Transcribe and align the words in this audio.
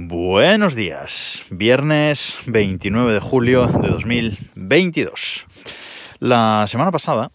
Buenos 0.00 0.76
días, 0.76 1.42
viernes 1.50 2.38
29 2.46 3.14
de 3.14 3.18
julio 3.18 3.66
de 3.66 3.88
2022. 3.88 5.44
La 6.20 6.66
semana 6.68 6.92
pasada 6.92 7.32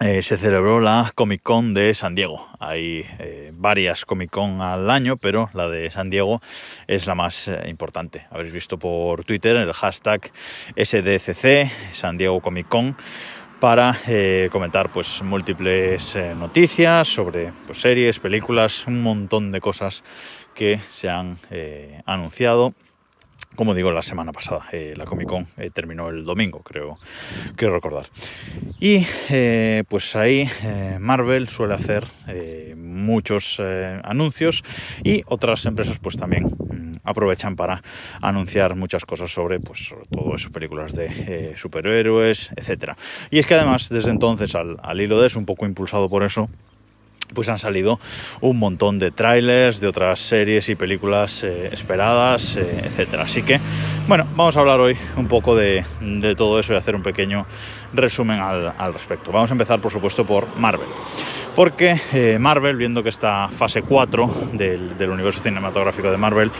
eh, 0.00 0.22
se 0.22 0.38
celebró 0.38 0.80
la 0.80 1.12
Comic 1.14 1.42
Con 1.42 1.74
de 1.74 1.92
San 1.92 2.14
Diego. 2.14 2.48
Hay 2.60 3.04
eh, 3.18 3.52
varias 3.54 4.06
Comic 4.06 4.30
Con 4.30 4.62
al 4.62 4.90
año, 4.90 5.18
pero 5.18 5.50
la 5.52 5.68
de 5.68 5.90
San 5.90 6.08
Diego 6.08 6.40
es 6.86 7.06
la 7.06 7.14
más 7.14 7.46
eh, 7.48 7.64
importante. 7.68 8.26
Habéis 8.30 8.54
visto 8.54 8.78
por 8.78 9.24
Twitter 9.24 9.56
el 9.56 9.72
hashtag 9.74 10.32
SDCC, 10.76 11.92
San 11.92 12.16
Diego 12.16 12.40
Comic 12.40 12.68
Con 12.68 12.96
para 13.60 13.96
comentar 14.50 14.90
pues 14.90 15.22
múltiples 15.22 16.16
noticias 16.36 17.08
sobre 17.08 17.52
pues, 17.66 17.80
series, 17.80 18.18
películas, 18.18 18.86
un 18.86 19.02
montón 19.02 19.52
de 19.52 19.60
cosas 19.60 20.04
que 20.54 20.80
se 20.88 21.08
han 21.08 21.36
eh, 21.50 22.02
anunciado 22.06 22.74
como 23.56 23.74
digo, 23.74 23.90
la 23.90 24.02
semana 24.02 24.32
pasada. 24.32 24.66
Eh, 24.72 24.94
la 24.96 25.04
Comic 25.04 25.28
Con 25.28 25.46
eh, 25.56 25.70
terminó 25.70 26.08
el 26.10 26.24
domingo, 26.24 26.60
creo, 26.60 26.98
quiero 27.56 27.74
recordar. 27.74 28.06
Y 28.78 29.04
pues 29.88 30.14
ahí 30.16 30.48
Marvel 31.00 31.48
suele 31.48 31.74
hacer 31.74 32.04
muchos 32.76 33.60
anuncios 34.02 34.62
y 35.02 35.22
otras 35.26 35.64
empresas 35.66 35.98
pues 35.98 36.16
también 36.16 36.44
mm, 36.44 36.92
aprovechan 37.04 37.56
para 37.56 37.82
anunciar 38.20 38.76
muchas 38.76 39.04
cosas 39.04 39.32
sobre, 39.32 39.60
pues, 39.60 39.94
todo 40.10 40.36
eso, 40.36 40.50
películas 40.50 40.92
de 40.92 41.56
superhéroes, 41.56 42.50
etc. 42.56 42.92
Y 43.30 43.38
es 43.38 43.46
que 43.46 43.54
además, 43.54 43.88
desde 43.88 44.10
entonces, 44.10 44.54
al 44.54 45.00
hilo 45.00 45.20
de 45.20 45.28
eso, 45.28 45.38
un 45.38 45.46
poco 45.46 45.66
impulsado 45.66 46.08
por 46.08 46.22
eso, 46.22 46.48
pues 47.34 47.48
han 47.48 47.58
salido 47.58 47.98
un 48.40 48.58
montón 48.58 48.98
de 48.98 49.10
trailers 49.10 49.80
de 49.80 49.88
otras 49.88 50.20
series 50.20 50.68
y 50.68 50.74
películas 50.74 51.44
eh, 51.44 51.70
esperadas, 51.72 52.56
eh, 52.56 52.82
etcétera. 52.84 53.24
Así 53.24 53.42
que, 53.42 53.60
bueno, 54.08 54.26
vamos 54.36 54.56
a 54.56 54.60
hablar 54.60 54.80
hoy 54.80 54.96
un 55.16 55.28
poco 55.28 55.54
de, 55.54 55.84
todo 56.36 56.58
eso 56.58 56.72
y 56.72 56.76
hacer 56.76 56.94
un 56.94 57.02
pequeño 57.02 57.46
resumen 57.92 58.40
al, 58.40 58.92
respecto. 58.92 59.32
Vamos 59.32 59.50
a 59.50 59.54
empezar, 59.54 59.80
por 59.80 59.92
supuesto, 59.92 60.24
por 60.24 60.46
Marvel. 60.58 60.88
Porque 61.54 62.00
eh, 62.12 62.38
Marvel, 62.38 62.76
viendo 62.76 63.02
que 63.02 63.08
esta 63.08 63.48
fase 63.48 63.82
4 63.82 64.50
del, 64.52 64.98
del 64.98 65.10
universo 65.10 65.42
cinematográfico 65.42 66.10
de 66.10 66.16
Marvel 66.18 66.50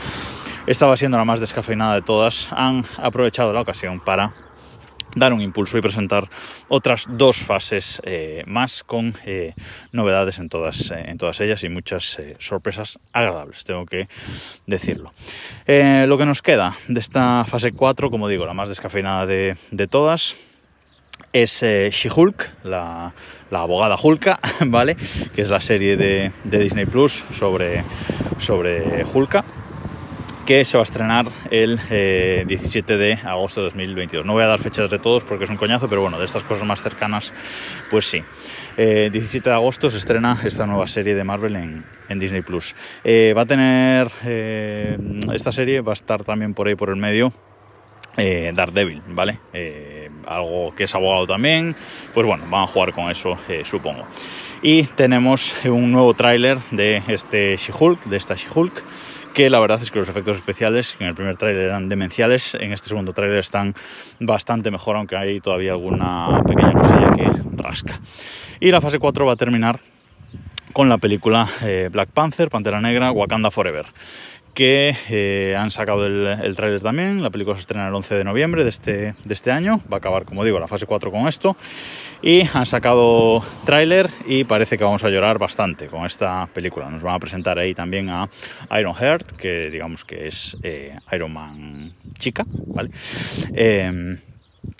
estaba 0.65 0.97
siendo 0.97 1.17
la 1.17 1.25
más 1.25 1.39
descafeinada 1.39 1.95
de 1.95 2.01
todas, 2.01 2.49
han 2.51 2.83
aprovechado 2.97 3.53
la 3.53 3.61
ocasión 3.61 3.99
para 3.99 4.33
dar 5.17 5.33
un 5.33 5.41
impulso 5.41 5.77
y 5.77 5.81
presentar 5.81 6.29
otras 6.67 7.05
dos 7.09 7.37
fases 7.37 8.01
eh, 8.05 8.43
más 8.45 8.83
con 8.83 9.13
eh, 9.25 9.53
novedades 9.91 10.39
en 10.39 10.49
todas, 10.49 10.91
eh, 10.91 11.05
en 11.07 11.17
todas 11.17 11.39
ellas 11.41 11.63
y 11.63 11.69
muchas 11.69 12.17
sorpresas 12.39 12.99
agradables, 13.13 13.65
tengo 13.65 13.85
que 13.85 14.07
decirlo. 14.65 15.11
lo 15.67 16.17
que 16.17 16.25
nos 16.25 16.41
queda 16.41 16.75
de 16.87 16.99
esta 16.99 17.45
fase 17.45 17.71
4, 17.71 18.09
como 18.11 18.27
digo, 18.27 18.45
la 18.45 18.53
más 18.53 18.69
descafeinada 18.69 19.25
de, 19.25 19.87
todas, 19.89 20.35
es 21.33 21.61
She-Hulk, 21.61 22.63
la, 22.63 23.13
abogada 23.51 23.97
Hulka, 24.01 24.39
¿vale? 24.65 24.95
Que 25.35 25.41
es 25.41 25.49
la 25.49 25.61
serie 25.61 25.97
de, 25.97 26.31
Disney 26.43 26.85
Plus 26.85 27.25
sobre, 27.33 27.83
sobre 28.39 29.03
Hulka 29.03 29.43
que 30.47 30.63
se 30.63 30.77
va 30.77 30.83
a 30.83 30.85
estrenar 30.85 31.25
el 31.51 31.77
17 32.47 32.93
eh, 32.93 32.97
de 32.97 33.13
agosto 33.25 33.59
de 33.59 33.65
2022. 33.65 34.25
No 34.25 34.31
voy 34.31 34.43
a 34.43 34.47
dar 34.47 34.59
fechas 34.59 34.89
de 34.89 34.97
todos 34.97 35.25
porque 35.25 35.43
es 35.43 35.49
un 35.49 35.57
coñazo, 35.57 35.89
pero 35.89 36.01
bueno, 36.01 36.17
de 36.17 36.23
estas 36.23 36.43
cosas 36.43 36.65
más 36.65 36.81
cercanas, 36.81 37.33
pues 37.89 38.09
sí. 38.09 38.23
17 38.77 39.37
eh, 39.37 39.41
de 39.41 39.51
agosto 39.51 39.91
se 39.91 39.97
estrena 39.97 40.39
esta 40.45 40.65
nueva 40.65 40.87
serie 40.87 41.15
de 41.15 41.23
Marvel 41.25 41.57
en, 41.57 42.19
Disney 42.19 42.43
Plus. 42.43 42.75
Eh, 43.03 43.33
va 43.35 43.41
a 43.41 43.45
tener 43.45 44.09
esta 45.33 45.51
serie, 45.51 45.81
va 45.81 45.91
a 45.91 45.95
estar 45.95 46.23
también 46.23 46.53
por 46.53 46.69
ahí 46.69 46.75
por 46.75 46.89
el 46.89 46.95
medio. 46.95 47.33
Daredevil, 48.15 49.03
¿vale? 49.09 49.39
algo 50.25 50.73
que 50.73 50.85
es 50.85 50.95
abogado 50.95 51.27
también, 51.27 51.75
pues 52.15 52.25
bueno, 52.25 52.45
van 52.49 52.63
a 52.63 52.67
jugar 52.67 52.93
con 52.93 53.11
eso, 53.11 53.37
supongo. 53.63 54.07
Y 54.63 54.83
tenemos 54.83 55.53
un 55.65 55.91
nuevo 55.91 56.15
tráiler 56.15 56.57
de 56.71 57.03
este 57.07 57.55
She-Hulk, 57.57 58.05
de 58.05 58.17
esta 58.17 58.33
She-Hulk, 58.33 58.83
que 59.37 59.51
la 59.51 59.59
verdad 59.59 59.79
es 59.79 59.91
que 59.91 59.99
los 59.99 60.09
efectos 60.09 60.37
especiales, 60.37 60.97
en 60.99 61.05
el 61.05 61.13
primer 61.13 61.37
tráiler 61.37 61.65
eran 61.65 61.89
demenciales, 61.89 62.55
en 62.55 62.73
este 62.73 62.89
segundo 62.89 63.13
tráiler 63.13 63.37
están 63.37 63.75
bastante 64.19 64.71
mejor, 64.71 64.95
aunque 64.95 65.15
hay 65.15 65.39
todavía 65.41 65.73
alguna 65.73 66.41
pequeña 66.47 66.73
cosilla 66.73 67.11
que 67.11 67.29
rasca. 67.55 67.99
Y 68.59 68.71
la 68.71 68.81
fase 68.81 68.97
4 68.97 69.27
va 69.27 69.33
a 69.33 69.35
terminar 69.35 69.79
con 70.73 70.89
la 70.89 70.97
película 70.97 71.47
eh, 71.61 71.87
Black 71.91 72.09
Panther, 72.09 72.49
Pantera 72.49 72.81
Negra, 72.81 73.11
Wakanda 73.11 73.51
Forever 73.51 73.85
que 74.57 74.95
eh, 75.11 75.55
han 75.55 75.69
sacado 75.69 76.07
el, 76.07 76.55
tráiler 76.55 76.81
también. 76.81 77.21
La 77.21 77.29
película 77.29 77.55
se 77.55 77.61
estrena 77.61 77.89
el 77.89 77.93
11 77.93 78.15
de 78.15 78.23
noviembre 78.23 78.63
de 78.63 78.71
este, 78.71 79.13
de 79.23 79.33
este 79.35 79.51
año. 79.51 79.79
Va 79.81 79.97
a 79.97 79.99
acabar, 79.99 80.25
como 80.25 80.43
digo, 80.43 80.57
la 80.57 80.67
fase 80.67 80.87
4 80.87 81.11
con 81.11 81.27
esto. 81.27 81.55
Y 82.23 82.41
han 82.55 82.65
sacado 82.65 83.45
tráiler 83.65 84.09
y 84.25 84.45
parece 84.45 84.79
que 84.79 84.83
vamos 84.83 85.03
a 85.03 85.09
llorar 85.09 85.37
bastante 85.37 85.89
con 85.89 86.07
esta 86.07 86.49
película. 86.51 86.89
Nos 86.89 87.03
van 87.03 87.13
a 87.13 87.19
presentar 87.19 87.59
ahí 87.59 87.75
también 87.75 88.09
a 88.09 88.27
Iron 88.79 88.95
Heart, 88.95 89.33
que 89.33 89.69
digamos 89.69 90.03
que 90.03 90.27
es 90.27 90.57
eh, 90.63 90.97
Iron 91.11 91.33
Man 91.33 91.93
chica, 92.17 92.43
¿vale? 92.65 92.89
Eh, 93.53 94.17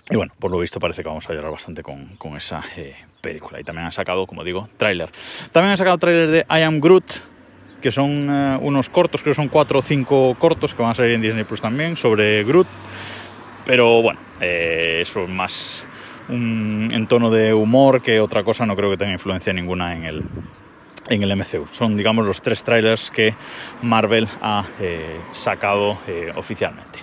y 0.09 0.15
bueno, 0.15 0.33
por 0.39 0.49
lo 0.49 0.57
visto 0.57 0.79
parece 0.79 1.03
que 1.03 1.09
vamos 1.09 1.29
a 1.29 1.33
llorar 1.35 1.51
bastante 1.51 1.83
con, 1.83 2.15
con 2.17 2.35
esa 2.35 2.63
película. 3.21 3.59
Y 3.59 3.63
también 3.63 3.85
han 3.85 3.93
sacado, 3.93 4.25
como 4.25 4.43
digo, 4.43 4.69
tráiler. 4.77 5.11
También 5.51 5.73
han 5.73 5.77
sacado 5.77 5.99
tráiler 5.99 6.29
de 6.29 6.39
I 6.49 6.63
Am 6.63 6.79
Groot, 6.79 7.36
que 7.81 7.91
son 7.91 8.27
eh, 8.29 8.57
unos 8.61 8.89
cortos, 8.89 9.21
creo 9.21 9.31
que 9.33 9.35
son 9.35 9.49
cuatro 9.49 9.79
o 9.79 9.81
cinco 9.81 10.35
cortos 10.39 10.73
que 10.73 10.81
van 10.81 10.91
a 10.91 10.95
salir 10.95 11.13
en 11.13 11.21
Disney 11.21 11.43
Plus 11.43 11.61
también, 11.61 11.95
sobre 11.95 12.43
Groot. 12.43 12.67
Pero 13.65 14.01
bueno, 14.01 14.19
eh, 14.39 14.99
eso 15.01 15.23
es 15.23 15.29
más 15.29 15.83
en 16.29 17.07
tono 17.07 17.29
de 17.29 17.53
humor 17.53 18.01
que 18.01 18.19
otra 18.19 18.43
cosa, 18.43 18.65
no 18.65 18.75
creo 18.75 18.89
que 18.89 18.97
tenga 18.97 19.13
influencia 19.13 19.53
ninguna 19.53 19.95
en 19.95 20.03
el, 20.03 20.23
en 21.07 21.23
el 21.23 21.35
MCU. 21.37 21.67
Son, 21.71 21.95
digamos, 21.95 22.25
los 22.25 22.41
tres 22.41 22.63
trailers 22.63 23.11
que 23.11 23.33
Marvel 23.81 24.27
ha 24.41 24.65
eh, 24.81 25.19
sacado 25.31 25.97
oficialmente. 26.35 26.99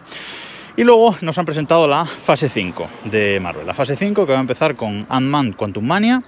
Y 0.77 0.83
luego 0.83 1.17
nos 1.21 1.39
han 1.39 1.47
presentado 1.47 1.87
la 1.87 2.05
fase 2.05 2.49
5 2.49 2.89
de 3.05 3.39
Marvel. 3.41 3.65
La 3.67 3.75
fase 3.75 3.95
5 3.95 4.27
que 4.27 4.33
va 4.33 4.39
a 4.39 4.41
empezar 4.41 4.75
con 4.75 5.07
Ant-Man 5.09 5.53
Quantum 5.53 5.87
Mania, 5.87 6.23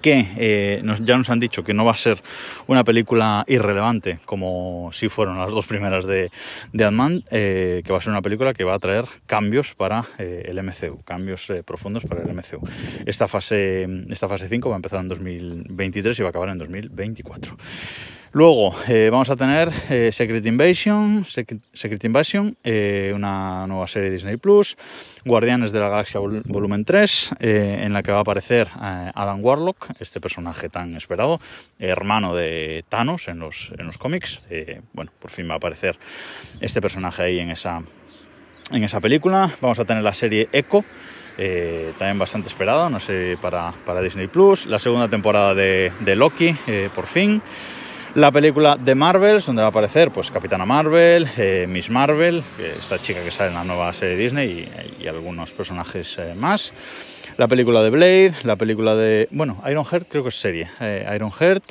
que 0.00 0.26
eh, 0.36 0.82
ya 1.02 1.16
nos 1.16 1.30
han 1.30 1.40
dicho 1.40 1.64
que 1.64 1.74
no 1.74 1.84
va 1.84 1.92
a 1.92 1.96
ser 1.96 2.22
una 2.66 2.84
película 2.84 3.44
irrelevante 3.48 4.18
como 4.24 4.90
si 4.92 5.08
fueron 5.08 5.38
las 5.38 5.50
dos 5.50 5.66
primeras 5.66 6.06
de, 6.06 6.30
de 6.72 6.84
Ant-Man, 6.84 7.24
eh, 7.30 7.82
que 7.84 7.92
va 7.92 7.98
a 7.98 8.00
ser 8.00 8.10
una 8.10 8.22
película 8.22 8.54
que 8.54 8.64
va 8.64 8.74
a 8.74 8.78
traer 8.78 9.04
cambios 9.26 9.74
para 9.74 10.04
eh, 10.18 10.44
el 10.46 10.62
MCU, 10.62 11.02
cambios 11.04 11.52
profundos 11.64 12.04
para 12.04 12.22
el 12.22 12.34
MCU. 12.34 12.66
Esta 13.06 13.28
fase, 13.28 13.88
esta 14.08 14.28
fase 14.28 14.48
5 14.48 14.68
va 14.68 14.76
a 14.76 14.78
empezar 14.78 15.00
en 15.00 15.08
2023 15.08 16.18
y 16.18 16.22
va 16.22 16.28
a 16.28 16.30
acabar 16.30 16.48
en 16.50 16.58
2024. 16.58 17.56
Luego 18.32 18.76
eh, 18.88 19.08
vamos 19.10 19.30
a 19.30 19.36
tener 19.36 19.70
eh, 19.88 20.10
Secret 20.12 20.44
Invasion, 20.44 21.24
Secret, 21.24 22.04
Invasion, 22.04 22.56
eh, 22.62 23.12
una 23.14 23.66
nueva 23.66 23.86
serie 23.86 24.10
de 24.10 24.16
Disney 24.16 24.36
Plus, 24.36 24.76
Guardianes 25.24 25.72
de 25.72 25.80
la 25.80 25.88
Galaxia 25.88 26.20
Volumen 26.20 26.84
3, 26.84 27.30
en 27.40 27.92
la 27.94 28.02
que 28.02 28.12
va 28.12 28.18
a 28.18 28.20
aparecer 28.20 28.68
Adam 28.78 29.42
Warlock, 29.42 29.88
este 29.98 30.20
personaje 30.20 30.68
tan 30.68 30.94
esperado, 30.94 31.40
hermano 31.78 32.34
de 32.34 32.84
Thanos 32.90 33.28
en 33.28 33.38
los, 33.38 33.72
en 33.78 33.86
los 33.86 33.96
cómics. 33.96 34.42
bueno, 34.92 35.10
por 35.18 35.30
fin 35.30 35.48
va 35.48 35.54
a 35.54 35.56
aparecer 35.56 35.98
este 36.60 36.82
personaje 36.82 37.22
ahí 37.22 37.38
en 37.38 37.50
esa, 37.50 37.82
en 38.70 38.84
esa 38.84 39.00
película. 39.00 39.50
Vamos 39.62 39.78
a 39.78 39.86
tener 39.86 40.02
la 40.02 40.14
serie 40.14 40.50
Echo. 40.52 40.84
también 41.98 42.18
bastante 42.18 42.48
esperada, 42.48 42.88
una 42.88 43.00
serie 43.00 43.38
para, 43.38 43.72
para, 43.86 44.02
Disney 44.02 44.26
Plus. 44.26 44.66
La 44.66 44.78
segunda 44.78 45.08
temporada 45.08 45.54
de, 45.54 45.92
de 46.00 46.14
Loki, 46.14 46.54
por 46.94 47.06
fin 47.06 47.40
la 48.18 48.32
película 48.32 48.76
de 48.76 48.96
Marvel, 48.96 49.40
donde 49.46 49.62
va 49.62 49.66
a 49.66 49.70
aparecer 49.70 50.10
pues 50.10 50.32
Capitana 50.32 50.66
Marvel, 50.66 51.28
eh, 51.36 51.66
Miss 51.68 51.88
Marvel, 51.88 52.42
esta 52.58 53.00
chica 53.00 53.22
que 53.22 53.30
sale 53.30 53.50
en 53.50 53.54
la 53.54 53.62
nueva 53.62 53.92
serie 53.92 54.16
Disney 54.16 54.68
y, 55.00 55.06
algunos 55.06 55.52
personajes 55.52 56.18
eh, 56.18 56.34
más. 56.34 56.72
La 57.36 57.46
película 57.46 57.80
de 57.80 57.90
Blade, 57.90 58.34
la 58.42 58.56
película 58.56 58.96
de, 58.96 59.28
bueno, 59.30 59.62
Iron 59.70 59.84
Heart 59.84 60.08
creo 60.10 60.24
que 60.24 60.30
es 60.30 60.40
serie, 60.40 60.68
eh, 60.80 61.08
Iron 61.14 61.30
Heart. 61.30 61.62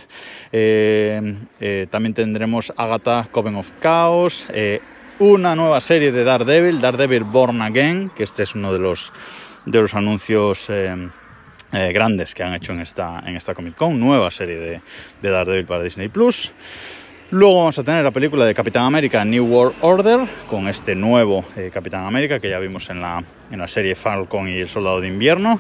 también 1.92 2.14
tendremos 2.14 2.72
Agatha 2.78 3.28
Coven 3.30 3.56
of 3.56 3.72
Chaos, 3.82 4.48
una 5.20 5.54
nueva 5.54 5.82
serie 5.82 6.14
de 6.14 6.24
Daredevil, 6.24 6.80
Daredevil 6.80 7.26
Born 7.26 7.62
Again, 7.62 8.10
que 8.16 8.24
este 8.24 8.44
es 8.44 8.56
uno 8.56 8.72
de 8.72 8.80
los, 8.80 9.12
de 9.66 9.82
los 9.82 9.94
anuncios 9.96 10.70
eh, 11.74 11.92
grandes 11.92 12.34
que 12.34 12.44
han 12.44 12.54
hecho 12.54 12.74
en 12.74 12.82
esta, 12.82 13.22
en 13.26 13.36
esta 13.36 13.54
Comic 13.54 13.76
Con, 13.76 14.00
nueva 14.00 14.32
serie 14.32 14.58
de, 14.58 14.82
de 15.22 15.30
Daredevil 15.30 15.66
para 15.66 15.84
Disney 15.84 16.08
Plus. 16.08 16.54
Luego 17.30 17.58
vamos 17.58 17.78
a 17.78 17.84
tener 17.84 18.06
la 18.06 18.12
película 18.12 18.46
de 18.46 18.54
Capitán 18.54 18.86
América 18.86 19.26
New 19.26 19.46
World 19.46 19.76
Order, 19.82 20.22
con 20.50 20.70
este 20.70 20.96
nuevo 20.96 21.44
eh, 21.58 21.70
Capitán 21.74 22.06
América 22.06 22.40
que 22.40 22.50
ya 22.50 22.58
vimos 22.58 22.90
en 22.90 23.02
la, 23.02 23.22
en 23.52 23.60
la 23.60 23.68
serie 23.68 23.96
Falcon 23.96 24.48
y 24.48 24.60
el 24.60 24.70
Soldado 24.70 25.02
de 25.02 25.10
Invierno. 25.10 25.60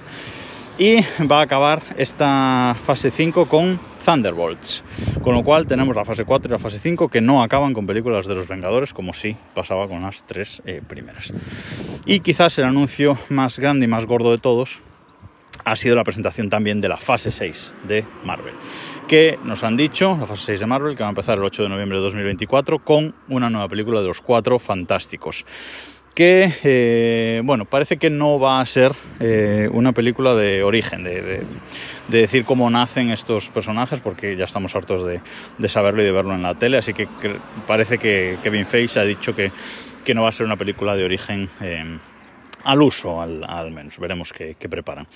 Y 0.79 0.99
va 1.29 1.39
a 1.39 1.41
acabar 1.41 1.81
esta 1.97 2.73
fase 2.85 3.11
5 3.11 3.49
con 3.49 3.77
Thunderbolts. 4.03 4.85
Con 5.21 5.35
lo 5.35 5.43
cual 5.43 5.67
tenemos 5.67 5.93
la 5.93 6.05
fase 6.05 6.23
4 6.23 6.49
y 6.49 6.51
la 6.53 6.59
fase 6.59 6.79
5 6.79 7.09
que 7.09 7.19
no 7.19 7.43
acaban 7.43 7.73
con 7.73 7.85
películas 7.85 8.27
de 8.27 8.35
los 8.35 8.47
Vengadores, 8.47 8.93
como 8.93 9.13
sí 9.13 9.35
pasaba 9.53 9.89
con 9.89 10.03
las 10.03 10.23
tres 10.23 10.61
eh, 10.65 10.81
primeras. 10.87 11.33
Y 12.05 12.21
quizás 12.21 12.57
el 12.59 12.63
anuncio 12.63 13.17
más 13.27 13.59
grande 13.59 13.87
y 13.87 13.89
más 13.89 14.05
gordo 14.05 14.31
de 14.31 14.37
todos 14.37 14.79
ha 15.67 15.75
sido 15.75 15.95
la 15.95 16.03
presentación 16.03 16.49
también 16.49 16.79
de 16.79 16.87
la 16.87 16.97
fase 16.97 17.29
6 17.29 17.75
de 17.87 18.05
Marvel, 18.23 18.53
que 19.07 19.37
nos 19.43 19.63
han 19.63 19.75
dicho, 19.75 20.17
la 20.19 20.25
fase 20.25 20.43
6 20.45 20.61
de 20.61 20.65
Marvel, 20.65 20.95
que 20.95 21.03
va 21.03 21.09
a 21.09 21.09
empezar 21.09 21.37
el 21.37 21.43
8 21.43 21.63
de 21.63 21.69
noviembre 21.69 21.97
de 21.97 22.03
2024 22.05 22.79
con 22.79 23.13
una 23.27 23.49
nueva 23.49 23.67
película 23.67 23.99
de 23.99 24.07
los 24.07 24.21
Cuatro 24.21 24.59
Fantásticos 24.59 25.45
que, 26.15 26.51
eh, 26.63 27.41
bueno, 27.43 27.65
parece 27.65 27.97
que 27.97 28.09
no 28.09 28.39
va 28.39 28.59
a 28.59 28.65
ser 28.65 28.93
eh, 29.19 29.69
una 29.71 29.91
película 29.91 30.33
de 30.33 30.63
origen, 30.63 31.03
de, 31.03 31.45
decir 32.07 32.43
cómo 32.43 32.67
nacen 32.71 33.11
estos 33.11 33.49
personajes, 33.49 33.99
porque 33.99 34.35
ya 34.35 34.45
estamos 34.45 34.75
hartos 34.75 35.05
de, 35.05 35.69
saberlo 35.69 36.01
y 36.01 36.05
de 36.05 36.11
verlo 36.11 36.33
en 36.33 36.41
la 36.41 36.55
tele, 36.55 36.79
así 36.79 36.95
que, 36.95 37.07
parece 37.67 37.99
que 37.99 38.37
Kevin 38.41 38.65
Feige 38.65 38.99
ha 38.99 39.03
dicho 39.03 39.35
que, 39.35 39.51
no 40.15 40.23
va 40.23 40.29
a 40.29 40.31
ser 40.31 40.47
una 40.47 40.55
película 40.55 40.95
de 40.95 41.03
origen 41.03 41.49
eh, 41.61 41.99
al 42.63 42.81
uso, 42.81 43.21
al, 43.21 43.71
menos, 43.71 43.97
veremos 43.99 44.33
qué 44.33 44.69
preparan. 44.69 45.07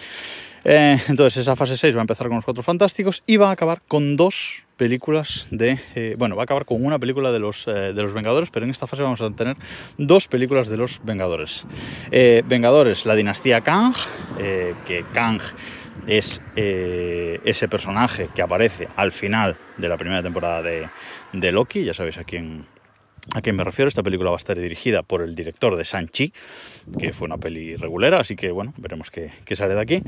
Eh, 0.64 1.00
entonces 1.08 1.42
esa 1.42 1.56
fase 1.56 1.76
6 1.76 1.96
va 1.96 2.02
a 2.02 2.02
empezar 2.02 2.28
con 2.28 2.36
los 2.36 2.46
Cuatro 2.46 2.62
Fantásticos 2.64 3.24
y 3.26 3.38
va 3.38 3.50
a 3.50 3.52
acabar 3.52 3.82
con 3.88 4.16
dos 4.16 4.66
películas 4.78 5.48
de... 5.50 5.80
Eh, 5.96 6.16
bueno, 6.18 6.36
va 6.36 6.44
a 6.44 6.46
acabar 6.46 6.66
con 6.66 6.84
una 6.86 7.00
película 7.00 7.32
de 7.32 7.40
los, 7.40 7.68
eh, 7.68 7.94
de 7.94 8.02
los 8.02 8.14
Vengadores, 8.14 8.50
pero 8.52 8.66
en 8.66 8.72
esta 8.72 8.88
fase 8.88 9.04
vamos 9.04 9.22
a 9.22 9.30
tener 9.32 9.58
dos 9.98 10.28
películas 10.28 10.70
de 10.70 10.78
los 10.78 11.02
Vengadores. 11.04 11.66
Vengadores, 12.12 13.06
la 13.06 13.16
dinastía 13.16 13.62
Kang, 13.62 13.96
que 14.86 15.06
Kang 15.14 15.42
es 16.08 16.42
ese 16.56 17.68
personaje 17.68 18.30
que 18.34 18.42
aparece 18.42 18.88
al 18.96 19.12
final 19.12 19.58
de 19.78 19.90
la 19.90 19.98
primera 19.98 20.24
temporada 20.24 20.62
de, 20.62 20.90
de 21.34 21.52
Loki, 21.52 21.84
ya 21.84 21.94
sabéis 21.94 22.18
a 22.18 22.24
quién, 22.24 22.66
¿A 23.36 23.42
qué 23.42 23.54
me 23.54 23.64
refiero? 23.64 23.88
Esta 23.88 24.02
película 24.02 24.32
va 24.32 24.36
a 24.36 24.38
estar 24.38 24.60
dirigida 24.60 25.04
por 25.04 25.22
el 25.22 25.36
director 25.36 25.76
de 25.76 25.86
Sanchi, 25.86 26.34
que 27.00 27.14
fue 27.14 27.28
una 27.28 27.38
peli 27.38 27.76
regulera, 27.76 28.20
así 28.20 28.36
que 28.36 28.50
bueno, 28.52 28.74
veremos 28.78 29.12
qué, 29.12 29.32
sale 29.56 29.76
de 29.76 29.82
aquí. 29.82 30.02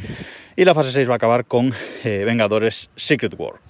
Y 0.55 0.65
la 0.65 0.73
fase 0.73 0.91
6 0.91 1.07
va 1.07 1.13
a 1.13 1.15
acabar 1.17 1.45
con 1.45 1.71
eh, 2.03 2.23
Vengadores 2.25 2.89
Secret 2.95 3.35
Wars. 3.37 3.61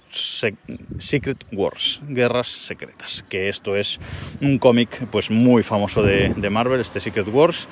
Secret 0.98 1.44
Wars, 1.52 2.00
Guerras 2.08 2.48
Secretas, 2.48 3.24
que 3.28 3.48
esto 3.48 3.76
es 3.76 3.98
un 4.40 4.58
cómic 4.58 5.06
pues 5.10 5.30
muy 5.30 5.62
famoso 5.62 6.02
de, 6.02 6.32
de 6.34 6.50
Marvel, 6.50 6.80
este 6.80 7.00
Secret 7.00 7.28
Wars, 7.28 7.68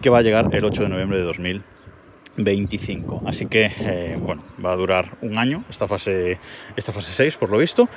que 0.00 0.10
va 0.10 0.18
a 0.18 0.22
llegar 0.22 0.48
el 0.52 0.64
8 0.64 0.84
de 0.84 0.88
noviembre 0.88 1.18
de 1.18 1.24
2000 1.24 1.62
25. 2.36 3.22
Así 3.26 3.46
que, 3.46 3.70
eh, 3.78 4.16
bueno, 4.18 4.42
va 4.64 4.72
a 4.72 4.76
durar 4.76 5.16
un 5.20 5.38
año 5.38 5.64
esta 5.68 5.86
fase, 5.86 6.38
esta 6.76 6.92
fase 6.92 7.12
6, 7.12 7.36
por 7.36 7.50
lo 7.50 7.58
visto. 7.58 7.88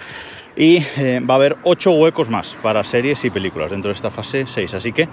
Y 0.57 0.77
eh, 0.97 1.19
va 1.19 1.35
a 1.35 1.37
haber 1.37 1.57
8 1.63 1.91
huecos 1.91 2.29
más 2.29 2.55
para 2.61 2.83
series 2.83 3.23
y 3.25 3.29
películas 3.29 3.71
dentro 3.71 3.89
de 3.89 3.95
esta 3.95 4.09
fase 4.09 4.45
6. 4.47 4.73
Así 4.73 4.91
que 4.91 5.07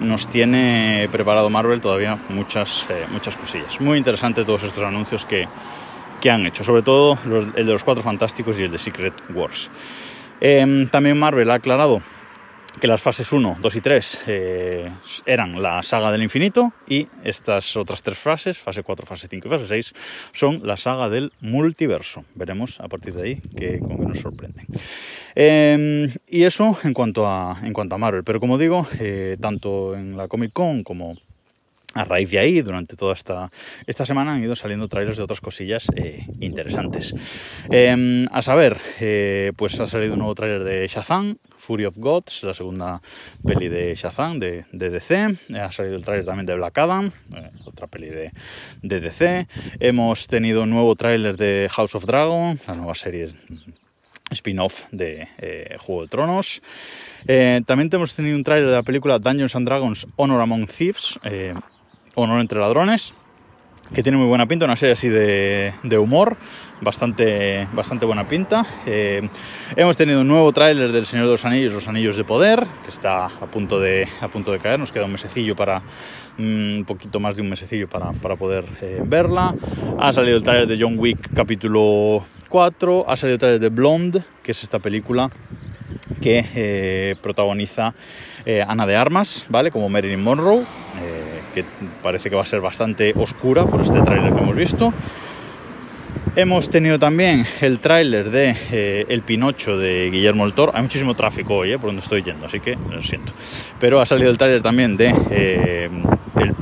nos 0.00 0.28
tiene 0.28 1.08
preparado 1.10 1.50
Marvel 1.50 1.80
todavía 1.80 2.18
muchas, 2.28 2.86
eh, 2.90 3.04
muchas 3.10 3.36
cosillas. 3.36 3.80
Muy 3.80 3.98
interesante 3.98 4.44
todos 4.44 4.64
estos 4.64 4.82
anuncios 4.84 5.24
que, 5.24 5.48
que 6.20 6.30
han 6.30 6.46
hecho, 6.46 6.64
sobre 6.64 6.82
todo 6.82 7.18
el 7.24 7.66
de 7.66 7.72
los 7.72 7.84
Cuatro 7.84 8.02
Fantásticos 8.02 8.58
y 8.58 8.64
el 8.64 8.72
de 8.72 8.78
Secret 8.78 9.14
Wars. 9.34 9.70
Em, 10.40 10.88
también 10.88 11.18
Marvel 11.18 11.50
ha 11.50 11.54
aclarado 11.54 12.00
que 12.78 12.86
las 12.86 13.00
fases 13.02 13.32
1, 13.32 13.58
2 13.60 13.76
y 13.76 13.80
3 13.80 14.20
eh, 14.26 14.92
eran 15.26 15.62
la 15.62 15.82
saga 15.82 16.10
del 16.12 16.22
infinito 16.22 16.72
y 16.86 17.08
estas 17.24 17.76
otras 17.76 18.02
tres 18.02 18.18
fases, 18.18 18.58
fase 18.58 18.82
4, 18.82 19.06
fase 19.06 19.28
5 19.28 19.46
y 19.46 19.50
fase 19.50 19.66
6, 19.66 19.94
son 20.32 20.60
la 20.64 20.76
saga 20.76 21.08
del 21.08 21.32
multiverso. 21.40 22.24
Veremos 22.34 22.80
a 22.80 22.88
partir 22.88 23.14
de 23.14 23.22
ahí 23.22 23.34
con 23.80 23.98
qué 23.98 24.06
nos 24.06 24.18
sorprende. 24.18 24.64
Em, 25.34 26.10
y 26.28 26.44
eso 26.44 26.78
en 26.82 26.94
cuanto, 26.94 27.26
a, 27.26 27.58
en 27.62 27.72
cuanto 27.72 27.94
a 27.94 27.98
Marvel, 27.98 28.24
pero 28.24 28.40
como 28.40 28.58
digo, 28.58 28.86
eh, 28.98 29.36
tanto 29.40 29.94
en 29.94 30.16
la 30.16 30.28
Comic 30.28 30.52
Con 30.52 30.82
como 30.82 31.16
a 31.94 32.04
raíz 32.04 32.30
de 32.30 32.38
ahí, 32.38 32.60
durante 32.60 32.96
toda 32.96 33.14
esta, 33.14 33.50
esta 33.86 34.04
semana 34.04 34.34
han 34.34 34.42
ido 34.42 34.54
saliendo 34.54 34.88
trailers 34.88 35.16
de 35.16 35.22
otras 35.22 35.40
cosillas 35.40 35.88
eh, 35.96 36.26
interesantes. 36.40 37.14
Em, 37.70 38.26
a 38.30 38.42
saber, 38.42 38.76
eh, 39.00 39.52
pues 39.56 39.80
ha 39.80 39.86
salido 39.86 40.12
un 40.12 40.18
nuevo 40.20 40.34
trailer 40.34 40.64
de 40.64 40.86
Shazam, 40.86 41.38
Fury 41.56 41.86
of 41.86 41.96
Gods, 41.96 42.42
la 42.44 42.54
segunda 42.54 43.00
peli 43.44 43.68
de 43.68 43.94
Shazam 43.94 44.38
de, 44.38 44.64
DC. 44.70 45.36
Ha 45.58 45.72
salido 45.72 45.96
el 45.96 46.04
trailer 46.04 46.26
también 46.26 46.46
de 46.46 46.54
Black 46.56 46.76
Adam, 46.76 47.10
eh, 47.34 47.50
otra 47.64 47.86
peli 47.86 48.10
de, 48.10 48.32
de, 48.82 49.00
DC. 49.00 49.46
Hemos 49.80 50.26
tenido 50.26 50.64
un 50.64 50.70
nuevo 50.70 50.94
trailer 50.94 51.36
de 51.36 51.68
House 51.70 51.94
of 51.94 52.04
Dragon, 52.04 52.60
la 52.66 52.74
nueva 52.74 52.94
serie 52.94 53.30
spin-off 54.30 54.82
de 54.92 55.26
Juego 55.78 56.02
de 56.02 56.08
Tronos. 56.08 56.60
también 57.64 57.88
hemos 57.90 58.14
tenido 58.14 58.36
un 58.36 58.44
tráiler 58.44 58.68
de 58.68 58.74
la 58.74 58.82
película 58.82 59.18
Dungeons 59.18 59.56
and 59.56 59.66
Dragons 59.66 60.06
Honor 60.16 60.42
Among 60.42 60.66
Thieves, 60.66 61.18
Honor 62.18 62.40
entre 62.40 62.58
ladrones, 62.58 63.14
que 63.94 64.02
tiene 64.02 64.18
muy 64.18 64.26
buena 64.26 64.46
pinta, 64.46 64.64
una 64.64 64.74
serie 64.74 64.94
así 64.94 65.08
de, 65.08 65.98
humor, 65.98 66.36
bastante, 66.80 67.68
bastante 67.72 68.06
buena 68.06 68.28
pinta. 68.28 68.66
Eh, 68.86 69.28
hemos 69.76 69.96
tenido 69.96 70.20
un 70.22 70.28
nuevo 70.28 70.52
tráiler 70.52 70.90
del 70.90 71.06
Señor 71.06 71.26
de 71.26 71.32
los 71.32 71.44
Anillos, 71.44 71.72
Los 71.72 71.86
Anillos 71.86 72.16
de 72.16 72.24
Poder, 72.24 72.66
que 72.84 72.90
está 72.90 73.26
a 73.26 73.46
punto 73.46 73.78
de, 73.78 74.08
a 74.20 74.26
punto 74.26 74.50
de 74.50 74.58
caer, 74.58 74.80
nos 74.80 74.90
queda 74.90 75.04
un 75.04 75.12
mesecillo 75.12 75.54
para, 75.54 75.80
mm, 76.38 76.78
un 76.78 76.84
poquito 76.86 77.20
más 77.20 77.36
de 77.36 77.42
un 77.42 77.50
mesecillo 77.50 77.88
para, 77.88 78.12
poder 78.12 78.64
eh, 78.82 79.00
verla. 79.04 79.54
Ha 80.00 80.12
salido 80.12 80.38
el 80.38 80.42
tráiler 80.42 80.66
de 80.66 80.76
John 80.80 80.98
Wick 80.98 81.32
capítulo 81.34 82.24
4, 82.48 83.04
ha 83.08 83.16
salido 83.16 83.34
el 83.34 83.40
tráiler 83.40 83.60
de 83.60 83.68
Blonde, 83.68 84.22
que 84.42 84.52
es 84.52 84.62
esta 84.64 84.80
película 84.80 85.30
que 86.20 86.44
eh, 86.56 87.16
protagoniza 87.22 87.94
Ana 88.66 88.86
de 88.86 88.96
Armas, 88.96 89.44
¿vale? 89.50 89.70
Como 89.70 89.90
Marilyn 89.90 90.22
Monroe 90.22 90.64
que 91.62 91.68
parece 92.02 92.30
que 92.30 92.36
va 92.36 92.42
a 92.42 92.46
ser 92.46 92.60
bastante 92.60 93.12
oscura 93.16 93.64
por 93.66 93.80
este 93.80 94.00
tráiler 94.00 94.32
que 94.32 94.38
hemos 94.40 94.56
visto. 94.56 94.92
Hemos 96.36 96.70
tenido 96.70 96.98
también 96.98 97.44
el 97.60 97.80
tráiler 97.80 98.30
de 98.30 98.56
eh, 98.70 99.06
El 99.08 99.22
Pinocho 99.22 99.76
de 99.76 100.08
Guillermo 100.10 100.44
el 100.44 100.52
Toro. 100.52 100.72
Hay 100.74 100.82
muchísimo 100.82 101.14
tráfico 101.14 101.56
hoy 101.56 101.72
eh, 101.72 101.78
por 101.78 101.86
donde 101.86 102.02
estoy 102.02 102.22
yendo, 102.22 102.46
así 102.46 102.60
que 102.60 102.76
lo 102.90 103.02
siento. 103.02 103.32
Pero 103.80 104.00
ha 104.00 104.06
salido 104.06 104.30
el 104.30 104.38
tráiler 104.38 104.62
también 104.62 104.96
de 104.96 105.12
eh, 105.30 105.90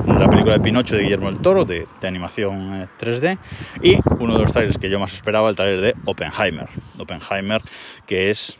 la 0.07 0.27
película 0.29 0.53
de 0.53 0.61
Pinocho 0.61 0.95
de 0.95 1.03
Guillermo 1.03 1.29
el 1.29 1.39
Toro, 1.39 1.63
de, 1.63 1.85
animación 2.01 2.89
3D. 2.99 3.37
Y 3.83 3.97
uno 4.19 4.33
de 4.33 4.39
los 4.39 4.51
trailers 4.51 4.79
que 4.79 4.89
yo 4.89 4.99
más 4.99 5.13
esperaba, 5.13 5.49
el 5.49 5.55
tráiler 5.55 5.81
de 5.81 5.95
Oppenheimer. 6.05 6.67
Oppenheimer, 6.97 7.61
que 8.07 8.31
es 8.31 8.57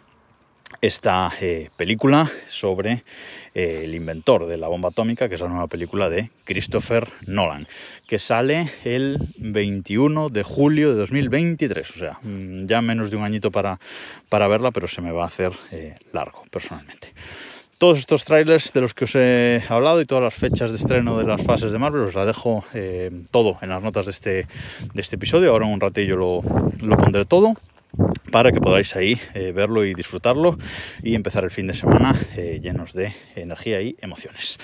esta 0.81 1.31
eh, 1.41 1.69
película 1.75 2.29
sobre 2.49 3.03
eh, 3.55 3.81
el 3.83 3.95
inventor 3.95 4.47
de 4.47 4.57
la 4.57 4.67
bomba 4.67 4.89
atómica, 4.89 5.27
que 5.27 5.35
es 5.35 5.41
la 5.41 5.47
nueva 5.47 5.67
película 5.67 6.09
de 6.09 6.29
Christopher 6.43 7.07
Nolan, 7.25 7.67
que 8.05 8.19
sale 8.19 8.71
el 8.83 9.17
21 9.37 10.29
de 10.29 10.43
julio 10.43 10.91
de 10.91 10.99
2023, 10.99 11.89
o 11.89 11.93
sea, 11.93 12.17
mm, 12.21 12.65
ya 12.67 12.81
menos 12.81 13.11
de 13.11 13.17
un 13.17 13.23
añito 13.23 13.51
para, 13.51 13.79
para 14.29 14.47
verla, 14.47 14.71
pero 14.71 14.87
se 14.87 15.01
me 15.01 15.11
va 15.11 15.23
a 15.23 15.27
hacer 15.27 15.51
eh, 15.71 15.95
largo 16.13 16.43
personalmente. 16.51 17.13
Todos 17.77 17.99
estos 17.99 18.23
trailers 18.23 18.73
de 18.73 18.81
los 18.81 18.95
que 18.95 19.05
os 19.05 19.15
he 19.15 19.61
hablado 19.69 20.01
y 20.01 20.05
todas 20.05 20.23
las 20.23 20.33
fechas 20.33 20.71
de 20.71 20.77
estreno 20.77 21.19
de 21.19 21.25
las 21.25 21.43
fases 21.43 21.71
de 21.71 21.77
Marvel 21.77 22.01
os 22.01 22.15
la 22.15 22.25
dejo 22.25 22.65
todo 23.29 23.59
en 23.61 23.69
las 23.69 23.83
notas 23.83 24.05
de 24.05 24.11
este, 24.11 24.47
de 24.95 25.01
este 25.01 25.15
episodio. 25.17 25.51
Ahora 25.51 25.67
en 25.67 25.73
un 25.73 25.79
ratillo 25.79 26.15
lo, 26.15 26.41
lo 26.81 26.97
pondré 26.97 27.25
todo 27.25 27.53
para 28.31 28.51
que 28.51 28.59
podáis 28.59 28.95
ahí 28.95 29.19
eh, 29.33 29.51
verlo 29.51 29.85
y 29.85 29.93
disfrutarlo 29.93 30.57
y 31.01 31.15
empezar 31.15 31.43
el 31.43 31.51
fin 31.51 31.67
de 31.67 31.73
semana 31.73 32.13
eh, 32.35 32.59
llenos 32.61 32.93
de 32.93 33.13
energía 33.35 33.81
y 33.81 33.95
emociones. 34.01 34.57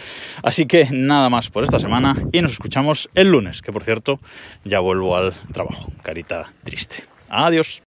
Así 0.43 0.65
que 0.65 0.87
nada 0.91 1.29
más 1.29 1.49
por 1.49 1.63
esta 1.63 1.79
semana 1.79 2.15
y 2.31 2.41
nos 2.41 2.53
escuchamos 2.53 3.09
el 3.15 3.31
lunes, 3.31 3.61
que 3.61 3.71
por 3.71 3.83
cierto 3.83 4.19
ya 4.63 4.79
vuelvo 4.79 5.15
al 5.15 5.33
trabajo. 5.53 5.91
Carita 6.03 6.51
triste. 6.63 7.03
Adiós. 7.29 7.81